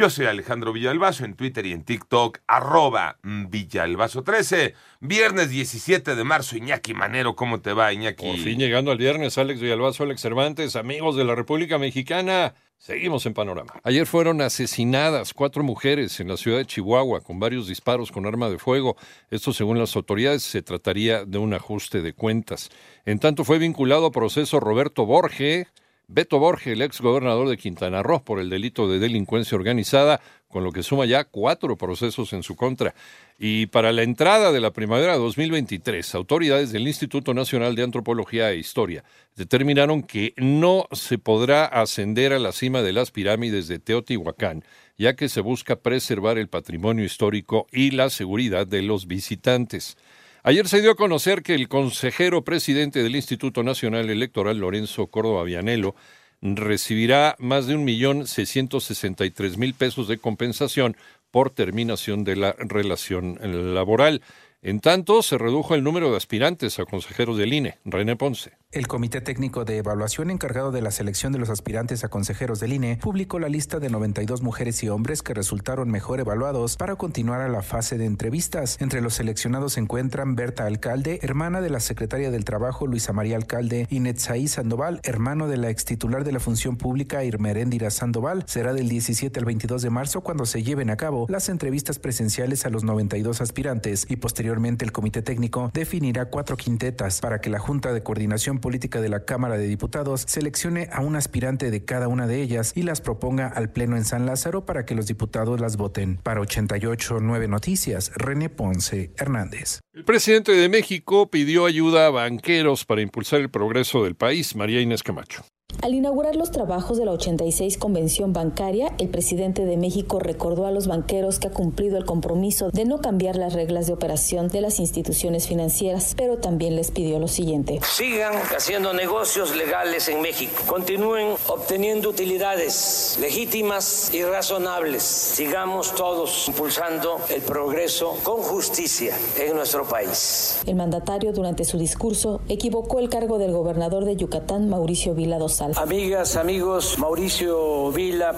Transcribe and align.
Yo 0.00 0.08
soy 0.08 0.24
Alejandro 0.24 0.72
Villalbazo 0.72 1.26
en 1.26 1.34
Twitter 1.34 1.66
y 1.66 1.72
en 1.72 1.84
TikTok, 1.84 2.38
arroba 2.46 3.18
Villalbazo13. 3.22 4.72
Viernes 5.00 5.50
17 5.50 6.14
de 6.14 6.24
marzo, 6.24 6.56
Iñaki 6.56 6.94
Manero, 6.94 7.36
¿cómo 7.36 7.60
te 7.60 7.74
va, 7.74 7.92
Iñaki? 7.92 8.24
Por 8.24 8.38
fin 8.38 8.58
llegando 8.58 8.92
al 8.92 8.96
viernes, 8.96 9.36
Alex 9.36 9.60
Villalbazo, 9.60 10.04
Alex 10.04 10.22
Cervantes, 10.22 10.74
amigos 10.74 11.16
de 11.16 11.24
la 11.24 11.34
República 11.34 11.76
Mexicana. 11.76 12.54
Seguimos 12.78 13.26
en 13.26 13.34
panorama. 13.34 13.74
Ayer 13.84 14.06
fueron 14.06 14.40
asesinadas 14.40 15.34
cuatro 15.34 15.62
mujeres 15.62 16.18
en 16.18 16.28
la 16.28 16.38
ciudad 16.38 16.56
de 16.56 16.64
Chihuahua 16.64 17.20
con 17.20 17.38
varios 17.38 17.68
disparos 17.68 18.10
con 18.10 18.24
arma 18.24 18.48
de 18.48 18.58
fuego. 18.58 18.96
Esto, 19.30 19.52
según 19.52 19.78
las 19.78 19.94
autoridades, 19.96 20.42
se 20.42 20.62
trataría 20.62 21.26
de 21.26 21.36
un 21.36 21.52
ajuste 21.52 22.00
de 22.00 22.14
cuentas. 22.14 22.70
En 23.04 23.18
tanto, 23.18 23.44
fue 23.44 23.58
vinculado 23.58 24.06
a 24.06 24.12
proceso 24.12 24.60
Roberto 24.60 25.04
Borge, 25.04 25.66
Beto 26.12 26.40
Borge, 26.40 26.72
el 26.72 26.82
ex 26.82 27.00
gobernador 27.00 27.48
de 27.48 27.56
Quintana 27.56 28.02
Roo, 28.02 28.24
por 28.24 28.40
el 28.40 28.50
delito 28.50 28.90
de 28.90 28.98
delincuencia 28.98 29.56
organizada, 29.56 30.20
con 30.48 30.64
lo 30.64 30.72
que 30.72 30.82
suma 30.82 31.06
ya 31.06 31.22
cuatro 31.22 31.76
procesos 31.76 32.32
en 32.32 32.42
su 32.42 32.56
contra. 32.56 32.96
Y 33.38 33.66
para 33.66 33.92
la 33.92 34.02
entrada 34.02 34.50
de 34.50 34.60
la 34.60 34.72
primavera 34.72 35.12
de 35.12 35.20
2023, 35.20 36.16
autoridades 36.16 36.72
del 36.72 36.88
Instituto 36.88 37.32
Nacional 37.32 37.76
de 37.76 37.84
Antropología 37.84 38.50
e 38.50 38.56
Historia 38.56 39.04
determinaron 39.36 40.02
que 40.02 40.34
no 40.36 40.88
se 40.90 41.18
podrá 41.18 41.64
ascender 41.64 42.32
a 42.32 42.40
la 42.40 42.50
cima 42.50 42.82
de 42.82 42.92
las 42.92 43.12
pirámides 43.12 43.68
de 43.68 43.78
Teotihuacán, 43.78 44.64
ya 44.98 45.14
que 45.14 45.28
se 45.28 45.40
busca 45.40 45.76
preservar 45.76 46.38
el 46.38 46.48
patrimonio 46.48 47.04
histórico 47.04 47.68
y 47.70 47.92
la 47.92 48.10
seguridad 48.10 48.66
de 48.66 48.82
los 48.82 49.06
visitantes. 49.06 49.96
Ayer 50.42 50.66
se 50.68 50.80
dio 50.80 50.92
a 50.92 50.96
conocer 50.96 51.42
que 51.42 51.54
el 51.54 51.68
consejero 51.68 52.44
presidente 52.44 53.02
del 53.02 53.14
Instituto 53.14 53.62
Nacional 53.62 54.08
Electoral, 54.08 54.56
Lorenzo 54.56 55.08
Córdoba 55.08 55.44
Vianelo, 55.44 55.94
recibirá 56.40 57.36
más 57.38 57.66
de 57.66 57.74
un 57.74 57.84
millón 57.84 58.26
seiscientos 58.26 58.84
sesenta 58.84 59.26
y 59.26 59.30
tres 59.30 59.58
mil 59.58 59.74
pesos 59.74 60.08
de 60.08 60.16
compensación 60.16 60.96
por 61.30 61.50
terminación 61.50 62.24
de 62.24 62.36
la 62.36 62.56
relación 62.58 63.38
laboral. 63.74 64.22
En 64.62 64.80
tanto, 64.80 65.22
se 65.22 65.36
redujo 65.36 65.74
el 65.74 65.84
número 65.84 66.10
de 66.10 66.16
aspirantes 66.16 66.78
a 66.78 66.86
consejeros 66.86 67.36
del 67.36 67.52
INE. 67.52 67.76
René 67.84 68.16
Ponce. 68.16 68.59
El 68.72 68.86
Comité 68.86 69.20
Técnico 69.20 69.64
de 69.64 69.78
Evaluación 69.78 70.30
encargado 70.30 70.70
de 70.70 70.80
la 70.80 70.92
selección 70.92 71.32
de 71.32 71.40
los 71.40 71.50
aspirantes 71.50 72.04
a 72.04 72.08
consejeros 72.08 72.60
del 72.60 72.72
INE 72.72 73.00
publicó 73.02 73.40
la 73.40 73.48
lista 73.48 73.80
de 73.80 73.90
92 73.90 74.42
mujeres 74.42 74.80
y 74.84 74.88
hombres 74.88 75.22
que 75.22 75.34
resultaron 75.34 75.90
mejor 75.90 76.20
evaluados 76.20 76.76
para 76.76 76.94
continuar 76.94 77.40
a 77.40 77.48
la 77.48 77.62
fase 77.62 77.98
de 77.98 78.04
entrevistas. 78.04 78.76
Entre 78.80 79.00
los 79.00 79.14
seleccionados 79.14 79.72
se 79.72 79.80
encuentran 79.80 80.36
Berta 80.36 80.66
Alcalde, 80.66 81.18
hermana 81.22 81.60
de 81.60 81.68
la 81.68 81.80
secretaria 81.80 82.30
del 82.30 82.44
Trabajo 82.44 82.86
Luisa 82.86 83.12
María 83.12 83.34
Alcalde, 83.34 83.88
y 83.90 83.98
Netzaí 83.98 84.46
Sandoval, 84.46 85.00
hermano 85.02 85.48
de 85.48 85.56
la 85.56 85.70
extitular 85.70 86.22
de 86.22 86.30
la 86.30 86.38
Función 86.38 86.76
Pública 86.76 87.24
Irmeréndira 87.24 87.90
Sandoval. 87.90 88.44
Será 88.46 88.72
del 88.72 88.88
17 88.88 89.36
al 89.36 89.46
22 89.46 89.82
de 89.82 89.90
marzo 89.90 90.20
cuando 90.20 90.46
se 90.46 90.62
lleven 90.62 90.90
a 90.90 90.96
cabo 90.96 91.26
las 91.28 91.48
entrevistas 91.48 91.98
presenciales 91.98 92.64
a 92.66 92.70
los 92.70 92.84
92 92.84 93.40
aspirantes 93.40 94.06
y 94.08 94.14
posteriormente 94.14 94.84
el 94.84 94.92
Comité 94.92 95.22
Técnico 95.22 95.72
definirá 95.74 96.26
cuatro 96.26 96.56
quintetas 96.56 97.20
para 97.20 97.40
que 97.40 97.50
la 97.50 97.58
Junta 97.58 97.92
de 97.92 98.04
Coordinación 98.04 98.59
Política 98.60 99.00
de 99.00 99.08
la 99.08 99.24
Cámara 99.24 99.56
de 99.56 99.66
Diputados 99.66 100.24
seleccione 100.26 100.88
a 100.92 101.00
un 101.00 101.16
aspirante 101.16 101.70
de 101.70 101.84
cada 101.84 102.08
una 102.08 102.26
de 102.26 102.42
ellas 102.42 102.72
y 102.74 102.82
las 102.82 103.00
proponga 103.00 103.48
al 103.48 103.70
Pleno 103.70 103.96
en 103.96 104.04
San 104.04 104.26
Lázaro 104.26 104.64
para 104.64 104.84
que 104.84 104.94
los 104.94 105.06
diputados 105.06 105.60
las 105.60 105.76
voten. 105.76 106.16
Para 106.22 106.40
88.9 106.40 107.48
Noticias, 107.48 108.12
René 108.14 108.48
Ponce 108.48 109.12
Hernández. 109.16 109.80
El 109.92 110.04
presidente 110.04 110.52
de 110.52 110.68
México 110.68 111.30
pidió 111.30 111.66
ayuda 111.66 112.06
a 112.06 112.10
banqueros 112.10 112.84
para 112.84 113.02
impulsar 113.02 113.40
el 113.40 113.50
progreso 113.50 114.04
del 114.04 114.14
país, 114.14 114.54
María 114.54 114.80
Inés 114.80 115.02
Camacho. 115.02 115.44
Al 115.82 115.94
inaugurar 115.94 116.36
los 116.36 116.50
trabajos 116.50 116.98
de 116.98 117.06
la 117.06 117.12
86 117.12 117.78
Convención 117.78 118.34
Bancaria, 118.34 118.92
el 118.98 119.08
presidente 119.08 119.64
de 119.64 119.78
México 119.78 120.18
recordó 120.18 120.66
a 120.66 120.70
los 120.72 120.86
banqueros 120.86 121.38
que 121.38 121.48
ha 121.48 121.52
cumplido 121.52 121.96
el 121.96 122.04
compromiso 122.04 122.70
de 122.70 122.84
no 122.84 123.00
cambiar 123.00 123.36
las 123.36 123.54
reglas 123.54 123.86
de 123.86 123.94
operación 123.94 124.48
de 124.48 124.60
las 124.60 124.78
instituciones 124.78 125.48
financieras, 125.48 126.12
pero 126.18 126.36
también 126.36 126.76
les 126.76 126.90
pidió 126.90 127.18
lo 127.18 127.28
siguiente. 127.28 127.80
Sigan 127.82 128.34
haciendo 128.54 128.92
negocios 128.92 129.56
legales 129.56 130.08
en 130.08 130.20
México. 130.20 130.52
Continúen 130.66 131.28
obteniendo 131.48 132.10
utilidades 132.10 133.16
legítimas 133.18 134.12
y 134.12 134.22
razonables. 134.22 135.02
Sigamos 135.02 135.94
todos 135.94 136.46
impulsando 136.48 137.16
el 137.34 137.40
progreso 137.40 138.18
con 138.22 138.42
justicia 138.42 139.16
en 139.38 139.56
nuestro 139.56 139.88
país. 139.88 140.60
El 140.66 140.74
mandatario 140.74 141.32
durante 141.32 141.64
su 141.64 141.78
discurso 141.78 142.42
equivocó 142.50 142.98
el 142.98 143.08
cargo 143.08 143.38
del 143.38 143.52
gobernador 143.52 144.04
de 144.04 144.16
Yucatán, 144.16 144.68
Mauricio 144.68 145.14
Vila 145.14 145.38
Dosal. 145.38 145.69
Amigas, 145.76 146.36
amigos, 146.36 146.98
Mauricio 146.98 147.92
Vila, 147.92 148.34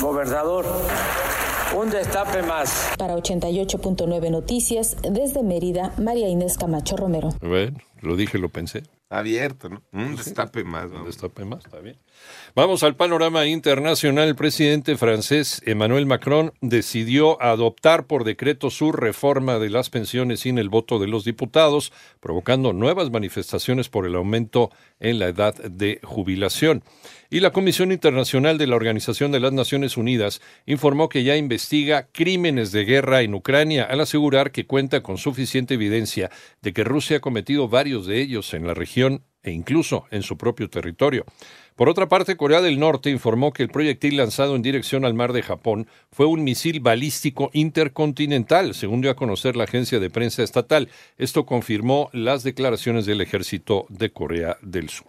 gobernador. 0.00 0.66
Un 1.76 1.90
destape 1.90 2.42
más. 2.42 2.90
Para 2.98 3.14
88.9 3.16 4.30
Noticias, 4.30 4.96
desde 5.02 5.42
Mérida, 5.42 5.92
María 5.98 6.28
Inés 6.28 6.56
Camacho 6.56 6.96
Romero. 6.96 7.30
Bueno, 7.40 7.78
lo 8.00 8.16
dije, 8.16 8.38
lo 8.38 8.48
pensé. 8.48 8.82
Abierto, 9.10 9.70
¿no? 9.70 9.82
Un 9.92 10.16
destape 10.16 10.64
más. 10.64 10.90
Un 10.90 11.06
destape 11.06 11.44
más, 11.44 11.64
está 11.64 11.80
bien. 11.80 11.96
Vamos 12.54 12.82
al 12.82 12.96
panorama 12.96 13.46
internacional. 13.46 14.28
El 14.28 14.36
presidente 14.36 14.96
francés 14.96 15.62
Emmanuel 15.64 16.04
Macron 16.04 16.52
decidió 16.60 17.40
adoptar 17.40 18.06
por 18.06 18.24
decreto 18.24 18.70
su 18.70 18.92
reforma 18.92 19.58
de 19.58 19.70
las 19.70 19.88
pensiones 19.88 20.40
sin 20.40 20.58
el 20.58 20.68
voto 20.68 20.98
de 20.98 21.06
los 21.06 21.24
diputados, 21.24 21.92
provocando 22.20 22.72
nuevas 22.72 23.10
manifestaciones 23.10 23.88
por 23.88 24.04
el 24.06 24.14
aumento 24.14 24.70
en 25.00 25.18
la 25.18 25.28
edad 25.28 25.54
de 25.54 26.00
jubilación. 26.02 26.82
Y 27.30 27.40
la 27.40 27.50
Comisión 27.50 27.92
Internacional 27.92 28.56
de 28.56 28.66
la 28.66 28.76
Organización 28.76 29.32
de 29.32 29.40
las 29.40 29.52
Naciones 29.52 29.98
Unidas 29.98 30.40
informó 30.64 31.10
que 31.10 31.24
ya 31.24 31.36
investiga 31.36 32.08
crímenes 32.10 32.72
de 32.72 32.86
guerra 32.86 33.20
en 33.20 33.34
Ucrania 33.34 33.84
al 33.84 34.00
asegurar 34.00 34.50
que 34.50 34.66
cuenta 34.66 35.02
con 35.02 35.18
suficiente 35.18 35.74
evidencia 35.74 36.30
de 36.62 36.72
que 36.72 36.84
Rusia 36.84 37.18
ha 37.18 37.20
cometido 37.20 37.68
varios 37.68 38.06
de 38.06 38.22
ellos 38.22 38.54
en 38.54 38.66
la 38.66 38.72
e 39.42 39.52
incluso 39.52 40.04
en 40.10 40.22
su 40.22 40.36
propio 40.36 40.68
territorio. 40.68 41.24
Por 41.76 41.88
otra 41.88 42.08
parte, 42.08 42.36
Corea 42.36 42.60
del 42.60 42.80
Norte 42.80 43.08
informó 43.10 43.52
que 43.52 43.62
el 43.62 43.68
proyectil 43.68 44.16
lanzado 44.16 44.56
en 44.56 44.62
dirección 44.62 45.04
al 45.04 45.14
mar 45.14 45.32
de 45.32 45.42
Japón 45.42 45.86
fue 46.10 46.26
un 46.26 46.42
misil 46.42 46.80
balístico 46.80 47.50
intercontinental, 47.52 48.74
según 48.74 49.00
dio 49.00 49.10
a 49.10 49.16
conocer 49.16 49.54
la 49.54 49.64
agencia 49.64 50.00
de 50.00 50.10
prensa 50.10 50.42
estatal. 50.42 50.88
Esto 51.16 51.46
confirmó 51.46 52.10
las 52.12 52.42
declaraciones 52.42 53.06
del 53.06 53.20
ejército 53.20 53.86
de 53.90 54.10
Corea 54.10 54.56
del 54.60 54.88
Sur. 54.88 55.08